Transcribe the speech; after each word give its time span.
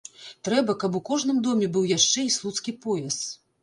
Трэба, 0.47 0.75
каб 0.85 0.97
у 1.01 1.03
кожным 1.11 1.43
доме 1.51 1.71
быў 1.79 1.89
яшчэ 1.97 2.19
і 2.31 2.35
слуцкі 2.41 2.79
пояс. 2.85 3.25